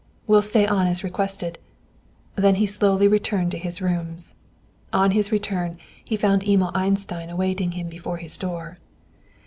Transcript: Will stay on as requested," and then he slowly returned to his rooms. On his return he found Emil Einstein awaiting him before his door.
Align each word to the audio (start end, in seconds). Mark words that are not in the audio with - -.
Will 0.25 0.41
stay 0.41 0.65
on 0.65 0.87
as 0.87 1.03
requested," 1.03 1.59
and 2.35 2.43
then 2.43 2.55
he 2.55 2.65
slowly 2.65 3.07
returned 3.07 3.51
to 3.51 3.59
his 3.59 3.83
rooms. 3.83 4.33
On 4.91 5.11
his 5.11 5.31
return 5.31 5.77
he 6.03 6.17
found 6.17 6.41
Emil 6.43 6.71
Einstein 6.73 7.29
awaiting 7.29 7.73
him 7.73 7.87
before 7.87 8.17
his 8.17 8.35
door. 8.35 8.79